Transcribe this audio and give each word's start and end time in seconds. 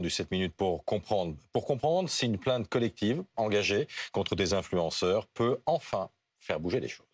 du 0.00 0.10
7 0.10 0.30
minutes 0.30 0.54
pour 0.56 0.84
comprendre. 0.84 1.36
Pour 1.52 1.66
comprendre 1.66 2.08
si 2.08 2.26
une 2.26 2.38
plainte 2.38 2.68
collective 2.68 3.24
engagée 3.36 3.88
contre 4.12 4.36
des 4.36 4.54
influenceurs 4.54 5.26
peut 5.28 5.60
enfin 5.66 6.10
faire 6.38 6.60
bouger 6.60 6.80
les 6.80 6.88
choses. 6.88 7.07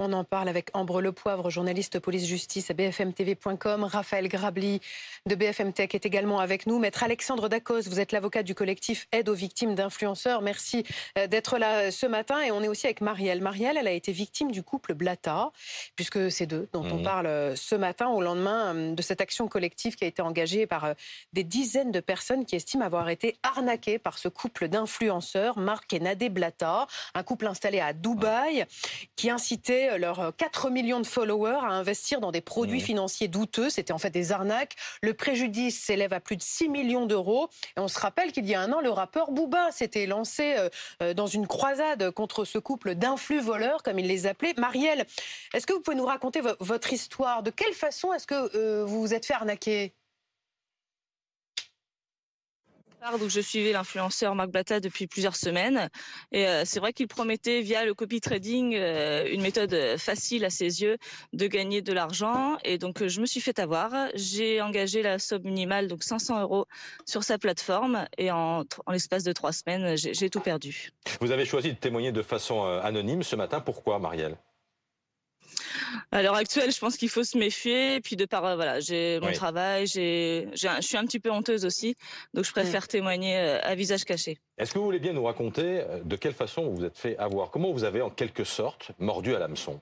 On 0.00 0.12
en 0.12 0.22
parle 0.22 0.48
avec 0.48 0.70
Ambre 0.74 1.02
Lepoivre, 1.02 1.50
journaliste 1.50 1.98
police-justice 1.98 2.70
à 2.70 2.74
bfmtv.com. 2.74 3.82
Raphaël 3.82 4.28
Grabli 4.28 4.80
de 5.26 5.34
BFM 5.34 5.72
Tech 5.72 5.88
est 5.92 6.06
également 6.06 6.38
avec 6.38 6.68
nous. 6.68 6.78
Maître 6.78 7.02
Alexandre 7.02 7.48
Dacos, 7.48 7.82
vous 7.88 7.98
êtes 7.98 8.12
l'avocat 8.12 8.44
du 8.44 8.54
collectif 8.54 9.08
Aide 9.10 9.28
aux 9.28 9.34
victimes 9.34 9.74
d'influenceurs. 9.74 10.40
Merci 10.40 10.84
euh, 11.18 11.26
d'être 11.26 11.58
là 11.58 11.78
euh, 11.80 11.90
ce 11.90 12.06
matin. 12.06 12.40
Et 12.42 12.52
on 12.52 12.62
est 12.62 12.68
aussi 12.68 12.86
avec 12.86 13.00
Marielle. 13.00 13.42
Marielle, 13.42 13.76
elle 13.76 13.88
a 13.88 13.92
été 13.92 14.12
victime 14.12 14.52
du 14.52 14.62
couple 14.62 14.94
Blata, 14.94 15.50
puisque 15.96 16.30
c'est 16.30 16.46
d'eux 16.46 16.68
dont 16.72 16.84
on 16.84 16.98
mhm. 16.98 17.02
parle 17.02 17.26
euh, 17.26 17.56
ce 17.56 17.74
matin, 17.74 18.06
au 18.06 18.22
lendemain 18.22 18.92
de 18.92 19.02
cette 19.02 19.20
action 19.20 19.48
collective 19.48 19.96
qui 19.96 20.04
a 20.04 20.06
été 20.06 20.22
engagée 20.22 20.68
par 20.68 20.94
des 21.32 21.42
dizaines 21.42 21.90
de 21.90 21.98
personnes 21.98 22.44
qui 22.44 22.54
estiment 22.54 22.84
avoir 22.84 23.08
été 23.08 23.36
arnaquées 23.42 23.98
par 23.98 24.18
ce 24.18 24.28
couple 24.28 24.68
d'influenceurs, 24.68 25.58
Marc 25.58 25.92
et 25.92 25.98
Nadé 25.98 26.28
Blata, 26.28 26.86
un 27.14 27.24
couple 27.24 27.48
installé 27.48 27.80
à 27.80 27.92
Dubaï, 27.92 28.64
qui 29.16 29.28
incitait 29.28 29.87
leurs 29.96 30.34
4 30.36 30.70
millions 30.70 31.00
de 31.00 31.06
followers 31.06 31.60
à 31.62 31.70
investir 31.70 32.20
dans 32.20 32.32
des 32.32 32.40
produits 32.40 32.78
mmh. 32.78 32.84
financiers 32.84 33.28
douteux. 33.28 33.70
C'était 33.70 33.92
en 33.92 33.98
fait 33.98 34.10
des 34.10 34.32
arnaques. 34.32 34.76
Le 35.02 35.14
préjudice 35.14 35.80
s'élève 35.80 36.12
à 36.12 36.20
plus 36.20 36.36
de 36.36 36.42
6 36.42 36.68
millions 36.68 37.06
d'euros. 37.06 37.48
Et 37.76 37.80
on 37.80 37.88
se 37.88 37.98
rappelle 37.98 38.32
qu'il 38.32 38.46
y 38.46 38.54
a 38.54 38.60
un 38.60 38.72
an, 38.72 38.80
le 38.80 38.90
rappeur 38.90 39.30
Booba 39.30 39.70
s'était 39.72 40.06
lancé 40.06 40.54
euh, 40.56 40.68
euh, 41.02 41.14
dans 41.14 41.26
une 41.26 41.46
croisade 41.46 42.10
contre 42.10 42.44
ce 42.44 42.58
couple 42.58 42.94
d'influx 42.94 43.40
voleurs, 43.40 43.82
comme 43.82 43.98
il 43.98 44.06
les 44.06 44.26
appelait. 44.26 44.54
Marielle, 44.56 45.06
est-ce 45.54 45.66
que 45.66 45.72
vous 45.72 45.80
pouvez 45.80 45.96
nous 45.96 46.06
raconter 46.06 46.40
votre 46.60 46.92
histoire? 46.92 47.42
De 47.42 47.50
quelle 47.50 47.74
façon 47.74 48.12
est-ce 48.12 48.26
que 48.26 48.56
euh, 48.56 48.84
vous 48.84 49.00
vous 49.00 49.14
êtes 49.14 49.26
fait 49.26 49.34
arnaquer? 49.34 49.94
Donc 53.18 53.30
je 53.30 53.40
suivais 53.40 53.72
l'influenceur 53.72 54.34
Marc 54.34 54.50
Blata 54.50 54.80
depuis 54.80 55.06
plusieurs 55.06 55.36
semaines 55.36 55.88
et 56.32 56.46
euh, 56.46 56.62
c'est 56.64 56.80
vrai 56.80 56.92
qu'il 56.92 57.08
promettait 57.08 57.60
via 57.62 57.84
le 57.84 57.94
copy 57.94 58.20
trading 58.20 58.74
euh, 58.74 59.26
une 59.30 59.40
méthode 59.40 59.74
facile 59.96 60.44
à 60.44 60.50
ses 60.50 60.82
yeux 60.82 60.98
de 61.32 61.46
gagner 61.46 61.80
de 61.80 61.92
l'argent 61.92 62.58
et 62.64 62.78
donc 62.78 63.06
je 63.06 63.20
me 63.20 63.26
suis 63.26 63.40
fait 63.40 63.58
avoir. 63.58 63.92
J'ai 64.14 64.60
engagé 64.60 65.02
la 65.02 65.18
somme 65.18 65.42
minimale 65.42 65.88
donc 65.88 66.02
500 66.02 66.42
euros 66.42 66.66
sur 67.06 67.24
sa 67.24 67.38
plateforme 67.38 68.06
et 68.18 68.30
en, 68.30 68.64
l'espace 68.90 69.24
de 69.24 69.32
trois 69.32 69.52
semaines 69.52 69.96
j'ai 69.96 70.30
tout 70.30 70.40
perdu. 70.40 70.90
Vous 71.20 71.30
avez 71.30 71.44
choisi 71.44 71.72
de 71.72 71.78
témoigner 71.78 72.12
de 72.12 72.22
façon 72.22 72.64
euh, 72.66 72.80
anonyme 72.82 73.22
ce 73.22 73.36
matin. 73.36 73.60
Pourquoi, 73.60 73.98
Marielle? 73.98 74.36
À 76.12 76.22
l'heure 76.22 76.34
actuelle, 76.34 76.72
je 76.72 76.78
pense 76.78 76.96
qu'il 76.96 77.08
faut 77.08 77.24
se 77.24 77.36
méfier. 77.36 77.96
Et 77.96 78.00
puis 78.00 78.16
de 78.16 78.24
par, 78.24 78.44
euh, 78.44 78.56
voilà, 78.56 78.80
j'ai 78.80 79.20
mon 79.20 79.32
travail, 79.32 79.86
j'ai, 79.86 80.48
je 80.54 80.68
suis 80.80 80.96
un 80.96 81.04
petit 81.04 81.20
peu 81.20 81.30
honteuse 81.30 81.64
aussi, 81.64 81.96
donc 82.34 82.44
je 82.44 82.52
préfère 82.52 82.88
témoigner 82.88 83.36
euh, 83.36 83.60
à 83.62 83.74
visage 83.74 84.04
caché. 84.04 84.38
Est-ce 84.56 84.72
que 84.72 84.78
vous 84.78 84.84
voulez 84.84 84.98
bien 84.98 85.12
nous 85.12 85.24
raconter 85.24 85.80
euh, 85.80 86.02
de 86.02 86.16
quelle 86.16 86.34
façon 86.34 86.64
vous 86.64 86.76
vous 86.76 86.84
êtes 86.84 86.98
fait 86.98 87.16
avoir? 87.18 87.50
Comment 87.50 87.72
vous 87.72 87.84
avez 87.84 88.02
en 88.02 88.10
quelque 88.10 88.44
sorte 88.44 88.90
mordu 88.98 89.34
à 89.34 89.38
l'hameçon? 89.38 89.80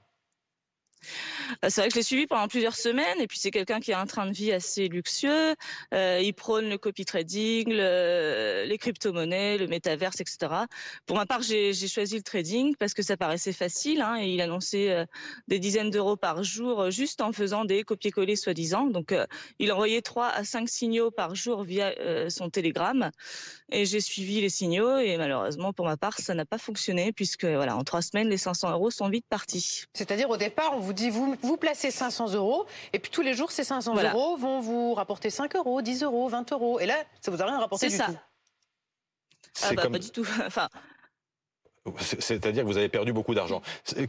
C'est 1.62 1.80
vrai 1.80 1.88
que 1.88 1.94
je 1.94 1.98
l'ai 1.98 2.02
suivi 2.02 2.26
pendant 2.26 2.48
plusieurs 2.48 2.76
semaines 2.76 3.20
et 3.20 3.26
puis 3.26 3.38
c'est 3.38 3.50
quelqu'un 3.50 3.80
qui 3.80 3.92
a 3.92 4.00
un 4.00 4.06
train 4.06 4.26
de 4.26 4.32
vie 4.32 4.52
assez 4.52 4.88
luxueux. 4.88 5.54
Euh, 5.94 6.20
il 6.22 6.32
prône 6.32 6.68
le 6.68 6.78
copy 6.78 7.04
trading, 7.04 7.68
les 7.70 8.76
crypto-monnaies, 8.78 9.58
le 9.58 9.66
métaverse, 9.66 10.20
etc. 10.20 10.52
Pour 11.06 11.16
ma 11.16 11.26
part, 11.26 11.42
j'ai 11.42 11.72
choisi 11.74 12.16
le 12.16 12.22
trading 12.22 12.74
parce 12.76 12.94
que 12.94 13.02
ça 13.02 13.16
paraissait 13.16 13.52
facile 13.52 14.00
hein, 14.00 14.16
et 14.20 14.28
il 14.28 14.40
annonçait 14.40 14.90
euh, 14.90 15.04
des 15.48 15.58
dizaines 15.58 15.90
d'euros 15.90 16.16
par 16.16 16.42
jour 16.42 16.90
juste 16.90 17.20
en 17.20 17.32
faisant 17.32 17.64
des 17.64 17.82
copier-coller 17.84 18.36
soi-disant. 18.36 18.86
Donc 18.86 19.14
il 19.58 19.72
envoyait 19.72 20.02
trois 20.02 20.28
à 20.28 20.44
cinq 20.44 20.68
signaux 20.68 21.10
par 21.10 21.34
jour 21.34 21.64
via 21.64 21.92
son 22.28 22.50
télégramme 22.50 23.10
et 23.70 23.84
j'ai 23.84 24.00
suivi 24.00 24.40
les 24.40 24.48
signaux 24.48 24.98
et 24.98 25.16
malheureusement 25.16 25.72
pour 25.72 25.86
ma 25.86 25.96
part 25.96 26.18
ça 26.18 26.34
n'a 26.34 26.44
pas 26.44 26.58
fonctionné 26.58 27.12
puisque 27.12 27.44
voilà 27.44 27.76
en 27.76 27.84
trois 27.84 28.02
semaines 28.02 28.28
les 28.28 28.36
500 28.36 28.70
euros 28.72 28.90
sont 28.90 29.08
vite 29.08 29.26
partis. 29.28 29.84
C'est-à-dire 29.92 30.30
au 30.30 30.36
départ 30.36 30.72
on 30.74 30.80
vous 30.80 30.92
dit 30.92 31.10
vous 31.10 31.35
vous 31.42 31.56
placez 31.56 31.90
500 31.90 32.34
euros 32.34 32.66
et 32.92 32.98
puis 32.98 33.10
tous 33.10 33.22
les 33.22 33.34
jours 33.34 33.50
ces 33.50 33.64
500 33.64 33.94
euros 33.94 34.36
vont 34.36 34.60
vous 34.60 34.94
rapporter 34.94 35.30
5 35.30 35.56
euros, 35.56 35.82
10 35.82 36.02
euros, 36.02 36.28
20 36.28 36.52
euros 36.52 36.80
et 36.80 36.86
là 36.86 36.96
ça 37.20 37.30
vous 37.30 37.40
a 37.40 37.46
rien 37.46 37.58
rapporté 37.58 37.88
du 37.88 37.96
ça. 37.96 38.06
tout. 38.06 38.12
Ah 39.62 39.72
bah, 39.72 39.88
pas 39.90 39.98
du 39.98 40.10
tout. 40.10 40.26
enfin. 40.46 40.68
C'est-à-dire 42.00 42.64
que 42.64 42.68
vous 42.68 42.78
avez 42.78 42.88
perdu 42.88 43.12
beaucoup 43.12 43.34
d'argent. 43.34 43.62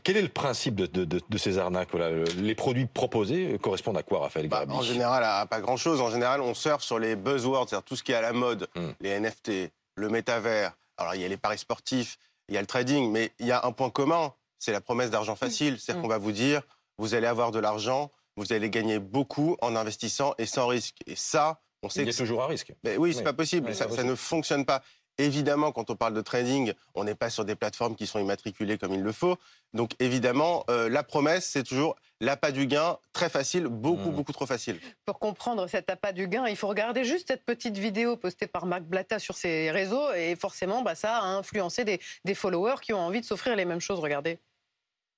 Quel 0.04 0.18
est 0.18 0.22
le 0.22 0.30
principe 0.30 0.76
de, 0.76 1.38
ces 1.38 1.58
arnaques 1.58 1.94
Les 2.38 2.56
produits 2.56 2.88
proposés 2.88 3.58
correspondent 3.62 3.98
à 3.98 4.04
quoi, 4.04 4.20
Raphaël 4.20 4.48
bah, 4.48 4.66
En 4.70 4.82
général, 4.82 5.24
à 5.24 5.46
pas 5.46 5.62
grand-chose. 5.62 6.02
En 6.02 6.10
général, 6.10 6.42
on 6.42 6.54
surfe 6.54 6.84
sur 6.84 7.00
les 7.00 7.16
buzzwords, 7.16 7.70
c'est-à-dire 7.70 7.86
tout 7.86 7.96
ce 7.96 8.04
qui 8.04 8.12
est 8.12 8.16
à 8.16 8.22
la 8.22 8.34
mode, 8.34 8.68
hmm. 8.76 8.90
les 9.02 9.20
NFT, 9.20 9.72
le 9.96 10.10
métavers. 10.10 10.76
Alors, 10.98 11.16
il 11.16 11.22
y 11.22 11.26
a 11.26 11.28
les 11.28 11.38
paris 11.38 11.60
sportifs, 11.60 12.18
il 12.50 12.56
y 12.56 12.58
a 12.58 12.62
le 12.62 12.68
trading, 12.68 13.12
mais 13.12 13.32
il 13.40 13.46
y 13.46 13.52
a 13.52 13.64
un 13.64 13.72
point 13.72 13.90
commun, 13.90 14.34
c'est 14.58 14.72
la 14.72 14.82
promesse 14.82 15.12
d'argent 15.12 15.36
facile. 15.36 15.80
C'est-à-dire 15.80 16.00
hmm. 16.00 16.04
qu'on 16.04 16.10
va 16.10 16.18
vous 16.18 16.32
dire, 16.32 16.64
vous 16.98 17.14
allez 17.14 17.28
avoir 17.28 17.52
de 17.52 17.60
l'argent, 17.60 18.12
vous 18.36 18.54
allez 18.54 18.70
gagner 18.70 19.00
beaucoup 19.00 19.58
en 19.62 19.76
investissant 19.76 20.34
et 20.38 20.46
sans 20.46 20.68
risque. 20.68 20.98
Et 21.08 21.16
ça, 21.16 21.60
on 21.84 21.90
sait 21.90 22.04
il 22.04 22.08
y 22.08 22.12
a 22.12 22.14
toujours 22.14 22.44
un 22.44 22.48
risque. 22.48 22.74
Mais 22.84 22.98
oui, 22.98 23.14
c'est 23.14 23.24
pas 23.24 23.34
possible. 23.34 23.74
ça, 23.74 23.90
ça, 23.90 24.04
ne 24.04 24.16
fonctionne 24.16 24.66
pas. 24.66 24.82
Évidemment, 25.20 25.72
quand 25.72 25.90
on 25.90 25.96
parle 25.96 26.14
de 26.14 26.22
trading, 26.22 26.74
on 26.94 27.04
n'est 27.04 27.16
pas 27.16 27.32
sur 27.32 27.44
des 27.44 27.56
plateformes 27.56 27.96
qui 27.96 28.06
sont 28.06 28.20
immatriculées 28.20 28.78
comme 28.78 28.94
il 28.94 29.02
le 29.02 29.12
faut. 29.12 29.38
Donc 29.74 29.92
évidemment, 29.98 30.64
euh, 30.70 30.90
la 30.90 31.02
promesse, 31.02 31.46
c'est 31.46 31.64
toujours 31.64 31.96
l'appât 32.22 32.52
du 32.52 32.68
gain, 32.68 32.98
très 33.14 33.28
facile, 33.28 33.66
beaucoup, 33.66 34.12
mmh. 34.12 34.16
beaucoup 34.16 34.32
trop 34.32 34.46
facile. 34.46 34.80
Pour 35.06 35.18
comprendre 35.18 35.66
cet 35.68 35.90
appât 35.90 36.12
du 36.12 36.28
gain, 36.28 36.46
il 36.48 36.56
faut 36.56 36.68
regarder 36.68 37.04
juste 37.04 37.30
cette 37.30 37.46
petite 37.46 37.80
vidéo 37.80 38.16
postée 38.16 38.46
par 38.46 38.68
Marc 38.68 38.84
Blatta 38.84 39.18
sur 39.18 39.38
ses 39.38 39.72
réseaux 39.72 40.14
et 40.14 40.36
forcément, 40.36 40.84
bah, 40.84 40.94
ça 40.94 41.18
a 41.18 41.26
influencé 41.26 41.84
des, 41.84 42.00
des 42.24 42.36
followers 42.36 42.80
qui 42.84 42.94
ont 42.94 43.00
envie 43.00 43.22
de 43.22 43.26
s'offrir 43.26 43.56
les 43.56 43.66
mêmes 43.66 43.82
choses. 43.82 44.00
Regardez. 44.00 44.38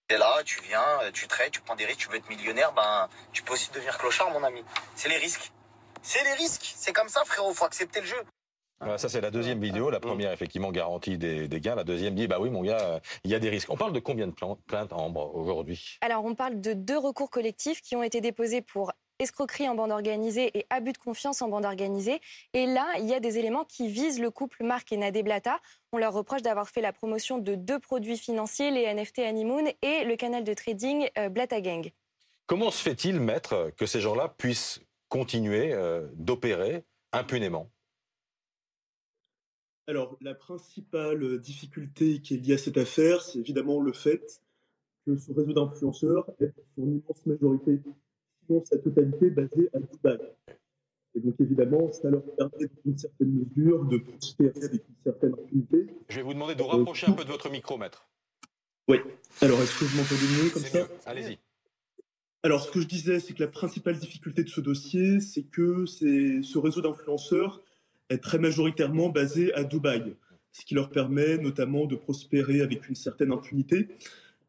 Es 0.10 0.18
là, 0.18 0.42
tu 0.44 0.62
viens, 0.62 0.84
tu 1.14 1.28
traites, 1.28 1.52
tu 1.52 1.62
prends 1.62 1.76
des 1.76 1.86
risques, 1.86 2.00
tu 2.00 2.10
veux 2.10 2.18
être 2.18 2.30
millionnaire, 2.30 2.74
ben, 2.74 3.08
tu 3.32 3.44
peux 3.44 3.54
aussi 3.54 3.70
devenir 3.72 3.98
clochard, 3.98 4.32
mon 4.32 4.44
ami. 4.44 4.64
C'est 4.96 5.10
les 5.10 5.18
risques. 5.18 5.52
C'est 6.02 6.24
les 6.24 6.34
risques. 6.34 6.74
C'est 6.76 6.94
comme 6.94 7.10
ça, 7.10 7.24
frérot. 7.26 7.54
Faut 7.54 7.66
accepter 7.66 8.02
le 8.02 8.08
jeu 8.08 8.24
ça, 8.98 9.10
c'est 9.10 9.22
la 9.22 9.32
deuxième 9.32 9.60
vidéo. 9.60 9.90
La 9.90 10.00
première, 10.00 10.32
effectivement, 10.32 10.72
garantie 10.72 11.18
des, 11.18 11.48
gains. 11.60 11.76
La 11.76 11.84
deuxième 11.84 12.16
dit, 12.16 12.28
bah 12.28 12.38
oui, 12.40 12.50
mon 12.50 12.64
gars, 12.64 12.80
euh, 12.80 13.00
il 13.24 13.32
y 13.32 13.36
a 13.36 13.40
des 13.40 13.50
risques. 13.50 13.70
On 13.70 13.78
parle 13.78 13.94
de 13.94 14.00
combien 14.00 14.28
de 14.28 14.34
plaintes, 14.68 14.94
Ambre, 14.94 15.36
aujourd'hui? 15.36 15.98
Alors, 16.02 16.26
on 16.26 16.36
parle 16.36 16.62
de 16.62 16.74
deux 16.74 16.98
recours 16.98 17.30
collectifs 17.30 17.82
qui 17.82 17.96
ont 17.96 18.04
été 18.04 18.22
déposés 18.22 18.62
pour 18.62 18.94
escroquerie 19.20 19.70
en 19.70 19.76
bande 19.76 19.92
organisée 19.92 20.58
et 20.58 20.66
abus 20.70 20.94
de 20.94 20.98
confiance 20.98 21.42
en 21.42 21.50
bande 21.50 21.66
organisée. 21.66 22.20
Et 22.54 22.66
là, 22.66 22.88
il 23.00 23.06
y 23.06 23.14
a 23.14 23.20
des 23.20 23.38
éléments 23.38 23.66
qui 23.66 23.90
visent 23.90 24.20
le 24.20 24.32
couple 24.32 24.64
Marc 24.64 24.92
et 24.92 24.98
Nadé 24.98 25.24
Blata. 25.24 25.60
On 25.92 25.98
leur 25.98 26.14
reproche 26.14 26.42
d'avoir 26.42 26.70
fait 26.70 26.82
la 26.82 26.94
promotion 26.94 27.38
de 27.38 27.56
deux 27.56 27.80
produits 27.80 28.18
financiers, 28.18 28.72
les 28.72 28.92
NFT 28.94 29.20
Honeymoon 29.20 29.66
et 29.82 30.04
le 30.06 30.16
canal 30.16 30.44
de 30.44 30.54
trading 30.54 31.10
euh, 31.18 31.30
Blata 31.30 31.62
Gang. 31.62 31.92
Comment 32.48 32.72
se 32.72 32.82
fait-il, 32.82 33.20
maître, 33.20 33.72
que 33.78 33.86
ces 33.86 34.02
gens-là 34.02 34.34
puissent 34.38 34.82
continuer 35.08 35.74
euh, 35.74 36.08
d'opérer 36.16 36.84
impunément? 37.12 37.70
Alors, 39.88 40.18
la 40.22 40.36
principale 40.36 41.40
difficulté 41.40 42.22
qui 42.22 42.36
est 42.36 42.38
liée 42.38 42.54
à 42.54 42.58
cette 42.60 42.78
affaire, 42.78 43.24
c'est 43.24 43.40
évidemment 43.40 43.80
le 43.82 43.92
fait 43.92 44.42
que 45.06 45.18
ce 45.18 45.32
réseau 45.32 45.54
d'influenceurs 45.54 46.30
est 46.40 46.50
pour 46.50 46.64
son 46.76 46.84
immense 46.84 47.26
majorité, 47.26 47.80
sa 48.66 48.78
totalité, 48.78 49.30
basé 49.30 49.70
à 49.74 49.80
Dubaï. 49.80 50.20
Et 51.16 51.20
donc, 51.22 51.36
évidemment, 51.40 51.92
ça 51.92 52.10
leur 52.10 52.24
permet, 52.36 52.70
d'une 52.86 52.98
certaine 52.98 53.32
mesure, 53.32 53.86
de 53.86 53.98
prospérer 53.98 54.64
avec 54.64 54.84
une 54.88 54.96
certaine 55.04 55.34
impunité. 55.34 55.88
Je 56.08 56.16
vais 56.18 56.22
vous 56.22 56.34
demander 56.34 56.56
de 56.56 56.62
rapprocher 56.62 57.08
un 57.08 57.14
peu 57.14 57.24
de 57.24 57.30
votre 57.30 57.50
micro, 57.50 57.78
maître. 57.78 58.08
Oui. 58.88 58.98
Alors, 59.42 59.60
est-ce 59.62 59.80
que 59.80 59.86
vous 59.86 59.98
m'entendez 59.98 60.44
mieux 60.44 60.50
comme 60.52 60.64
ça? 60.64 60.88
Allez-y. 61.06 61.38
Alors, 62.44 62.64
ce 62.64 62.72
que 62.72 62.80
je 62.80 62.88
disais, 62.88 63.20
c'est 63.20 63.34
que 63.34 63.44
la 63.44 63.50
principale 63.50 63.98
difficulté 63.98 64.44
de 64.44 64.50
ce 64.50 64.62
dossier, 64.62 65.20
c'est 65.20 65.44
que 65.44 65.86
ce 65.86 66.58
réseau 66.58 66.82
d'influenceurs 66.82 67.62
est 68.10 68.20
très 68.20 68.40
majoritairement 68.40 69.10
basé 69.10 69.54
à 69.56 69.64
Dubaï, 69.64 70.16
ce 70.52 70.64
qui 70.64 70.74
leur 70.74 70.90
permet 70.90 71.38
notamment 71.38 71.86
de 71.86 71.96
prospérer 71.96 72.62
avec 72.62 72.88
une 72.88 72.96
certaine 72.96 73.32
impunité. 73.32 73.90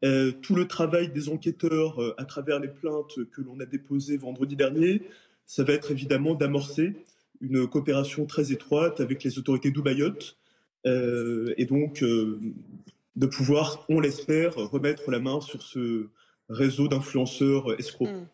Euh, 0.03 0.31
tout 0.31 0.55
le 0.55 0.67
travail 0.67 1.09
des 1.09 1.29
enquêteurs 1.29 2.01
euh, 2.01 2.15
à 2.17 2.25
travers 2.25 2.59
les 2.59 2.67
plaintes 2.67 3.23
que 3.31 3.41
l'on 3.41 3.59
a 3.59 3.65
déposées 3.65 4.17
vendredi 4.17 4.55
dernier, 4.55 5.03
ça 5.45 5.63
va 5.63 5.73
être 5.73 5.91
évidemment 5.91 6.33
d'amorcer 6.33 6.93
une 7.39 7.67
coopération 7.67 8.25
très 8.25 8.51
étroite 8.51 8.99
avec 8.99 9.23
les 9.23 9.37
autorités 9.37 9.69
dubaïotes 9.69 10.37
euh, 10.87 11.53
et 11.57 11.65
donc 11.65 12.03
de 12.03 13.25
pouvoir, 13.27 13.85
on 13.89 13.99
l'espère, 13.99 14.55
remettre 14.55 15.11
la 15.11 15.19
main 15.19 15.41
sur 15.41 15.61
ce 15.61 16.07
réseau 16.49 16.87
d'influenceurs 16.87 17.79
escrocs. 17.79 18.09
Mmh. 18.09 18.27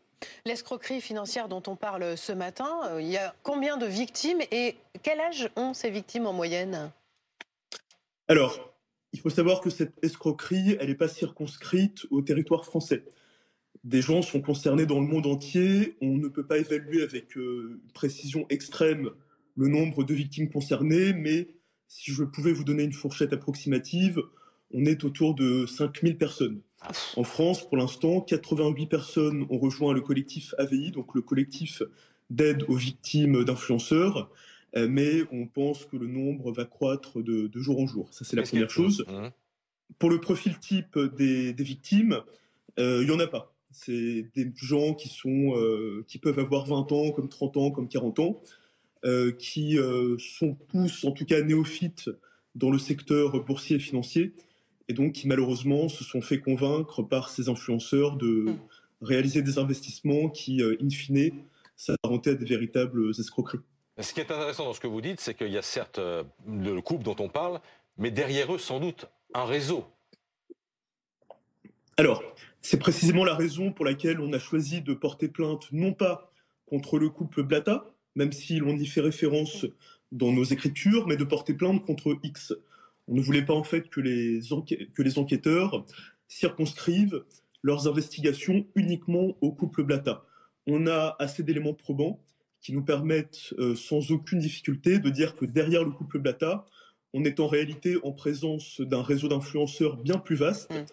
L'escroquerie 0.46 1.02
financière 1.02 1.48
dont 1.48 1.64
on 1.68 1.76
parle 1.76 2.18
ce 2.18 2.32
matin, 2.32 2.98
il 3.00 3.08
y 3.08 3.18
a 3.18 3.36
combien 3.44 3.78
de 3.78 3.86
victimes 3.86 4.40
et 4.52 4.76
quel 5.04 5.20
âge 5.20 5.50
ont 5.56 5.74
ces 5.74 5.90
victimes 5.90 6.26
en 6.26 6.34
moyenne? 6.34 6.92
Alors, 8.28 8.67
il 9.14 9.20
faut 9.20 9.30
savoir 9.30 9.62
que 9.62 9.70
cette 9.70 9.94
escroquerie, 10.04 10.78
elle 10.80 10.90
n'est 10.90 10.96
pas 10.96 11.08
circonscrite 11.08 12.06
au 12.12 12.22
territoire 12.22 12.66
français. 12.66 13.06
Des 13.84 14.02
gens 14.02 14.22
sont 14.22 14.42
concernés 14.42 14.86
dans 14.86 15.00
le 15.00 15.08
monde 15.08 15.28
entier. 15.28 15.96
On 16.02 16.18
ne 16.18 16.28
peut 16.28 16.46
pas 16.46 16.58
évaluer 16.58 17.02
avec 17.04 17.36
une 17.36 17.80
précision 17.94 18.46
extrême 18.50 19.12
le 19.56 19.68
nombre 19.70 20.04
de 20.04 20.14
victimes 20.14 20.50
concernées, 20.50 21.14
mais 21.14 21.48
si 21.88 22.12
je 22.12 22.24
pouvais 22.24 22.52
vous 22.52 22.64
donner 22.64 22.84
une 22.84 22.94
fourchette 22.94 23.34
approximative, 23.34 24.22
on 24.72 24.86
est 24.86 25.04
autour 25.04 25.36
de 25.36 25.66
5000 25.66 26.18
personnes. 26.18 26.62
En 27.16 27.24
France, 27.24 27.68
pour 27.68 27.78
l'instant, 27.78 28.22
88 28.22 28.88
personnes 28.88 29.48
ont 29.50 29.58
rejoint 29.58 29.94
le 29.94 30.02
collectif 30.02 30.54
AVI, 30.58 30.92
donc 30.92 31.16
le 31.16 31.22
collectif 31.22 31.82
d'aide 32.30 32.64
aux 32.68 32.76
victimes 32.76 33.44
d'influenceurs, 33.44 34.18
euh, 34.18 34.36
mais 34.76 35.24
on 35.32 35.48
pense 35.48 35.86
que 35.86 35.98
le 35.98 36.08
nombre 36.08 36.52
va 36.52 36.66
croître 36.66 37.22
de, 37.24 37.50
jour 37.56 37.80
en 37.80 37.88
jour. 37.88 38.08
Ça, 38.12 38.26
c'est 38.26 38.36
la 38.36 38.44
première 38.44 38.70
chose. 38.70 39.06
Mmh. 39.08 39.30
Pour 40.00 40.10
le 40.10 40.20
profil 40.20 40.58
type 40.60 41.00
des, 41.18 41.54
victimes, 41.54 42.22
euh, 42.80 43.02
il 43.02 43.08
n'y 43.08 43.16
en 43.16 43.20
a 43.20 43.28
pas. 43.28 43.54
C'est 43.72 44.30
des 44.36 44.52
gens 44.56 44.94
qui, 44.94 45.10
sont, 45.10 45.56
euh, 45.56 46.04
qui 46.08 46.18
peuvent 46.18 46.40
avoir 46.40 46.66
20 46.66 46.92
ans, 46.92 47.12
comme 47.12 47.30
30 47.30 47.58
ans, 47.58 47.72
comme 47.72 47.88
40 47.88 48.20
ans, 48.20 48.42
qui 49.40 49.78
sont 50.20 50.58
tous, 50.70 51.06
en 51.06 51.12
tout 51.12 51.24
cas, 51.24 51.42
néophytes 51.42 52.10
dans 52.56 52.72
le 52.72 52.78
secteur 52.78 53.42
boursier 53.46 53.78
et 53.78 53.80
financier, 53.80 54.34
et 54.90 54.94
donc 54.94 55.14
qui 55.14 55.28
malheureusement 55.28 55.88
se 55.88 56.04
sont 56.04 56.22
fait 56.22 56.40
convaincre 56.40 57.04
par 57.04 57.30
ces 57.30 57.48
influenceurs 57.48 58.18
de 58.18 58.28
mmh. 58.28 58.60
réaliser 59.02 59.42
des 59.42 59.60
investissements 59.60 60.30
qui, 60.30 60.62
in 60.62 60.90
fine, 60.90 61.32
s'apparentaient 61.78 62.32
à 62.32 62.36
des 62.36 62.46
véritables 62.46 63.12
escroqueries. 63.12 63.60
Ce 64.00 64.14
qui 64.14 64.20
est 64.20 64.32
intéressant 64.32 64.66
dans 64.66 64.74
ce 64.74 64.80
que 64.80 64.88
vous 64.88 65.02
dites, 65.02 65.20
c'est 65.20 65.34
qu'il 65.34 65.52
y 65.52 65.58
a 65.58 65.64
certes 65.64 65.98
euh, 65.98 66.24
le 66.48 66.80
couple 66.82 67.04
dont 67.04 67.16
on 67.20 67.30
parle, 67.30 67.60
mais 67.98 68.12
derrière 68.12 68.54
eux, 68.54 68.60
sans 68.60 68.80
doute, 68.80 69.08
un 69.34 69.46
réseau. 69.46 69.86
Alors, 71.98 72.22
c'est 72.62 72.78
précisément 72.78 73.26
la 73.26 73.34
raison 73.34 73.72
pour 73.72 73.86
laquelle 73.86 74.20
on 74.20 74.32
a 74.34 74.40
choisi 74.40 74.82
de 74.82 74.94
porter 74.94 75.30
plainte, 75.30 75.68
non 75.72 75.94
pas 75.94 76.32
contre 76.68 77.00
le 77.00 77.10
couple 77.10 77.42
Blata, 77.42 77.86
même 78.16 78.32
si 78.32 78.60
l'on 78.60 78.78
y 78.78 78.86
fait 78.86 79.02
référence 79.02 79.66
dans 80.12 80.32
nos 80.32 80.44
écritures, 80.44 81.08
mais 81.08 81.18
de 81.18 81.24
porter 81.24 81.56
plainte 81.56 81.84
contre 81.84 82.20
X. 82.22 82.54
On 83.08 83.16
ne 83.16 83.22
voulait 83.22 83.46
pas 83.46 83.54
en 83.54 83.64
fait 83.64 83.90
que 83.90 84.00
les, 84.00 84.42
que 84.94 85.02
les 85.02 85.18
enquêteurs 85.18 85.86
circonscrivent 86.28 87.24
leurs 87.64 87.88
investigations 87.88 88.68
uniquement 88.76 89.36
au 89.42 89.52
couple 89.52 89.84
Blata. 89.84 90.24
On 90.68 90.86
a 90.86 91.16
assez 91.18 91.42
d'éléments 91.42 91.74
probants 91.74 92.22
qui 92.68 92.74
nous 92.74 92.84
permettent 92.84 93.54
euh, 93.60 93.78
sans 93.78 94.12
aucune 94.12 94.40
difficulté 94.40 95.00
de 95.00 95.10
dire 95.10 95.38
que 95.38 95.46
derrière 95.46 95.86
le 95.86 95.92
couple 95.92 96.20
Blata, 96.20 96.66
on 97.14 97.24
est 97.24 97.40
en 97.40 97.48
réalité 97.48 97.96
en 98.04 98.12
présence 98.12 98.82
d'un 98.82 99.02
réseau 99.02 99.30
d'influenceurs 99.30 99.96
bien 99.96 100.18
plus 100.18 100.36
vaste, 100.36 100.70
mm. 100.70 100.84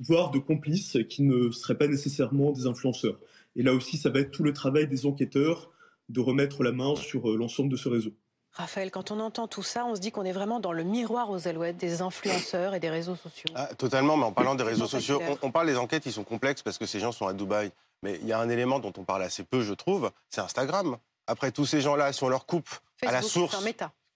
voire 0.00 0.32
de 0.32 0.40
complices 0.40 0.98
qui 1.08 1.22
ne 1.22 1.52
seraient 1.52 1.78
pas 1.78 1.86
nécessairement 1.86 2.50
des 2.50 2.66
influenceurs. 2.66 3.16
Et 3.54 3.62
là 3.62 3.74
aussi, 3.74 3.96
ça 3.96 4.10
va 4.10 4.18
être 4.18 4.32
tout 4.32 4.42
le 4.42 4.52
travail 4.52 4.88
des 4.88 5.06
enquêteurs 5.06 5.70
de 6.08 6.18
remettre 6.18 6.64
la 6.64 6.72
main 6.72 6.96
sur 6.96 7.30
euh, 7.30 7.36
l'ensemble 7.36 7.68
de 7.68 7.76
ce 7.76 7.88
réseau. 7.88 8.10
Raphaël, 8.50 8.90
quand 8.90 9.12
on 9.12 9.20
entend 9.20 9.46
tout 9.46 9.62
ça, 9.62 9.86
on 9.86 9.94
se 9.94 10.00
dit 10.00 10.10
qu'on 10.10 10.24
est 10.24 10.32
vraiment 10.32 10.58
dans 10.58 10.72
le 10.72 10.82
miroir 10.82 11.30
aux 11.30 11.46
alouettes 11.46 11.76
des 11.76 12.02
influenceurs 12.02 12.74
et 12.74 12.80
des 12.80 12.90
réseaux 12.90 13.14
sociaux. 13.14 13.50
Ah, 13.54 13.68
totalement, 13.78 14.16
mais 14.16 14.24
en 14.24 14.32
parlant 14.32 14.56
des 14.56 14.64
réseaux 14.64 14.88
sociaux, 14.88 15.22
on, 15.42 15.52
parle 15.52 15.68
des 15.68 15.76
enquêtes, 15.76 16.02
qui 16.02 16.10
sont 16.10 16.24
complexes 16.24 16.64
parce 16.64 16.76
que 16.76 16.86
ces 16.86 16.98
gens 16.98 17.12
sont 17.12 17.28
à 17.28 17.34
Dubaï. 17.34 17.70
Mais 18.02 18.18
il 18.20 18.26
y 18.26 18.32
a 18.32 18.40
un 18.40 18.48
élément 18.48 18.80
dont 18.80 18.92
on 18.98 19.04
parle 19.04 19.22
assez 19.22 19.44
peu, 19.44 19.62
je 19.62 19.74
trouve, 19.74 20.10
c'est 20.28 20.40
Instagram. 20.40 20.96
Après, 21.30 21.52
tous 21.52 21.64
ces 21.64 21.80
gens-là, 21.80 22.12
si 22.12 22.24
on 22.24 22.28
leur 22.28 22.44
coupe 22.44 22.68
à 23.02 23.12
la 23.12 23.22
source, 23.22 23.56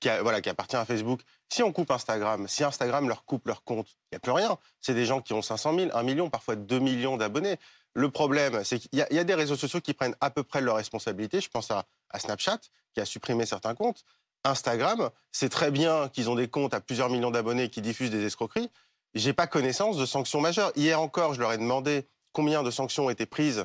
Qui, 0.00 0.08
voilà, 0.20 0.40
qui 0.40 0.48
appartient 0.48 0.76
à 0.76 0.84
Facebook, 0.84 1.20
si 1.48 1.62
on 1.62 1.72
coupe 1.72 1.92
Instagram, 1.92 2.48
si 2.48 2.64
Instagram 2.64 3.08
leur 3.08 3.24
coupe 3.24 3.46
leur 3.46 3.62
compte, 3.62 3.86
il 3.88 4.14
n'y 4.14 4.16
a 4.16 4.18
plus 4.18 4.32
rien. 4.32 4.58
C'est 4.80 4.94
des 4.94 5.06
gens 5.06 5.22
qui 5.22 5.32
ont 5.32 5.40
500 5.40 5.78
000, 5.78 5.90
1 5.94 6.02
million, 6.02 6.28
parfois 6.28 6.56
2 6.56 6.80
millions 6.80 7.16
d'abonnés. 7.16 7.56
Le 7.94 8.10
problème, 8.10 8.64
c'est 8.64 8.80
qu'il 8.80 8.98
y, 8.98 9.18
a 9.18 9.24
des 9.24 9.34
réseaux 9.34 9.54
sociaux 9.54 9.80
qui 9.80 9.94
prennent 9.94 10.16
à 10.20 10.30
peu 10.30 10.42
près 10.42 10.60
leurs 10.60 10.74
responsabilités. 10.74 11.40
Je 11.40 11.48
pense 11.48 11.70
à, 11.70 11.86
Snapchat, 12.18 12.58
qui 12.92 13.00
a 13.00 13.04
supprimé 13.04 13.46
certains 13.46 13.76
comptes. 13.76 14.04
Instagram, 14.42 15.10
c'est 15.30 15.48
très 15.48 15.70
bien 15.70 16.08
qu'ils 16.08 16.28
ont 16.28 16.34
des 16.34 16.48
comptes 16.48 16.74
à 16.74 16.80
plusieurs 16.80 17.08
millions 17.08 17.30
d'abonnés 17.30 17.70
qui 17.70 17.80
diffusent 17.80 18.10
des 18.10 18.26
escroqueries. 18.26 18.70
J'ai 19.14 19.32
pas 19.32 19.46
connaissance 19.46 19.96
de 19.96 20.04
sanctions 20.04 20.40
majeures. 20.40 20.72
Hier 20.74 21.00
encore, 21.00 21.34
je 21.34 21.40
leur 21.40 21.52
ai 21.52 21.58
demandé 21.58 22.08
combien 22.32 22.64
de 22.64 22.72
sanctions 22.72 23.06
ont 23.06 23.10
été 23.10 23.24
prises 23.24 23.64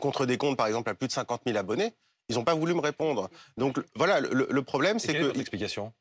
contre 0.00 0.26
des 0.26 0.36
comptes, 0.36 0.56
par 0.56 0.66
exemple, 0.66 0.90
à 0.90 0.94
plus 0.94 1.06
de 1.06 1.12
50 1.12 1.42
000 1.46 1.56
abonnés. 1.56 1.94
Ils 2.28 2.36
n'ont 2.36 2.44
pas 2.44 2.54
voulu 2.54 2.74
me 2.74 2.80
répondre. 2.80 3.28
Donc 3.56 3.78
voilà, 3.94 4.20
le, 4.20 4.62
problème, 4.62 4.98
c'est 4.98 5.14
que. 5.14 5.36
L'explication 5.36 5.92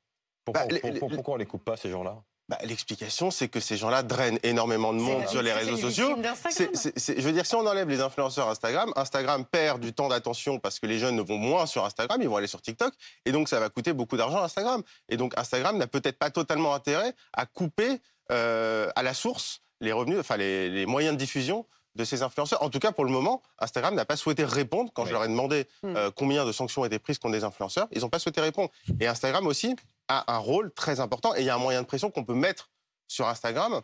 pourquoi, 0.44 0.66
bah, 0.66 0.90
pourquoi 1.00 1.36
on 1.36 1.38
les 1.38 1.46
coupe 1.46 1.64
pas, 1.64 1.78
ces 1.78 1.92
gens-là? 1.92 2.24
Bah, 2.50 2.58
L'explication, 2.64 3.32
c'est 3.32 3.48
que 3.48 3.60
ces 3.60 3.78
gens-là 3.78 4.04
drainent 4.04 4.40
énormément 4.44 4.92
de 4.92 5.00
monde 5.00 5.28
sur 5.28 5.42
les 5.42 5.54
réseaux 5.54 5.78
sociaux. 5.78 6.18
je 6.18 7.22
veux 7.22 7.32
dire, 7.32 7.46
si 7.46 7.56
on 7.56 7.66
enlève 7.66 7.88
les 7.88 8.02
influenceurs 8.02 8.50
Instagram, 8.50 8.92
Instagram 8.96 9.46
perd 9.46 9.80
du 9.80 9.94
temps 9.94 10.10
d'attention 10.10 10.60
parce 10.60 10.80
que 10.80 10.88
les 10.88 11.00
jeunes 11.00 11.16
ne 11.16 11.22
vont 11.22 11.38
moins 11.38 11.66
sur 11.66 11.86
Instagram, 11.86 12.22
ils 12.22 12.28
vont 12.28 12.36
aller 12.36 12.48
sur 12.48 12.62
TikTok, 12.62 12.94
et 13.26 13.32
donc 13.32 13.48
ça 13.48 13.60
va 13.60 13.70
coûter 13.70 13.94
beaucoup 13.94 14.18
d'argent 14.18 14.42
à 14.42 14.46
Instagram. 14.46 14.84
Et 15.10 15.18
donc 15.18 15.38
Instagram 15.38 15.78
n'a 15.78 15.88
peut-être 15.88 16.18
pas 16.18 16.32
totalement 16.32 16.74
intérêt 16.74 17.14
à 17.34 17.46
couper 17.46 18.00
euh, 18.32 18.90
à 18.96 19.04
la 19.04 19.14
source 19.14 19.62
les 19.80 19.94
revenus, 19.94 20.20
enfin 20.20 20.38
les 20.38 20.86
moyens 20.86 21.14
de 21.14 21.20
diffusion 21.20 21.66
de 21.96 22.04
ces 22.04 22.24
influenceurs. 22.24 22.64
En 22.64 22.70
tout 22.70 22.80
cas, 22.80 22.92
pour 22.92 23.06
le 23.06 23.12
moment, 23.12 23.42
Instagram 23.60 23.96
n'a 23.96 24.06
pas 24.06 24.16
souhaité 24.16 24.46
répondre 24.46 24.92
quand 24.94 25.06
je 25.06 25.12
leur 25.12 25.24
ai 25.24 25.28
demandé 25.28 25.68
hmm. 25.84 25.96
euh, 25.96 26.12
combien 26.16 26.46
de 26.46 26.52
sanctions 26.52 26.86
été 26.86 27.00
prises 27.00 27.20
contre 27.20 27.34
des 27.34 27.44
influenceurs. 27.44 27.88
Ils 27.92 28.02
n'ont 28.02 28.10
pas 28.10 28.20
souhaité 28.20 28.42
répondre. 28.42 28.70
Et 29.00 29.08
Instagram 29.08 29.46
aussi 29.48 29.76
a 30.08 30.34
un 30.34 30.38
rôle 30.38 30.72
très 30.72 31.00
important. 31.00 31.36
Et 31.36 31.42
il 31.42 31.46
y 31.46 31.50
a 31.50 31.56
un 31.56 31.60
moyen 31.60 31.82
de 31.82 31.88
pression 31.88 32.10
qu'on 32.10 32.24
peut 32.24 32.34
mettre 32.34 32.70
sur 33.08 33.28
Instagram 33.28 33.82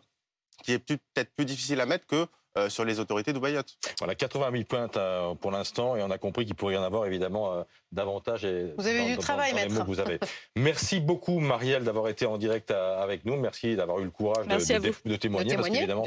qui 0.64 0.72
est 0.72 0.78
peut-être 0.78 1.30
plus 1.36 1.44
difficile 1.44 1.80
à 1.80 1.86
mettre 1.86 2.06
que 2.06 2.26
euh, 2.56 2.68
sur 2.68 2.84
les 2.84 2.98
autorités 2.98 3.32
dubaïotes. 3.32 3.76
Voilà, 3.98 4.16
80 4.16 4.50
000 4.50 4.64
points 4.64 4.88
euh, 4.96 5.34
pour 5.34 5.52
l'instant, 5.52 5.94
et 5.94 6.02
on 6.02 6.10
a 6.10 6.18
compris 6.18 6.46
qu'il 6.46 6.56
pourrait 6.56 6.74
y 6.74 6.76
en 6.76 6.82
avoir 6.82 7.06
évidemment 7.06 7.64
davantage. 7.92 8.44
Et 8.44 8.72
vous 8.76 8.86
avez 8.86 9.06
eu 9.06 9.10
du 9.12 9.18
travail, 9.18 9.54
maître. 9.54 9.84
Vous 9.84 10.00
avez. 10.00 10.18
Merci 10.56 10.98
beaucoup, 10.98 11.38
Marielle, 11.38 11.84
d'avoir 11.84 12.08
été 12.08 12.26
en 12.26 12.38
direct 12.38 12.72
avec 12.72 13.24
nous. 13.24 13.36
Merci 13.36 13.76
d'avoir 13.76 14.00
eu 14.00 14.04
le 14.04 14.10
courage 14.10 14.46
de, 14.46 15.16
témoigner, 15.16 15.54
parce 15.54 15.68
qu'évidemment, 15.68 16.04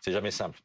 c'est 0.00 0.12
jamais 0.12 0.30
simple. 0.30 0.58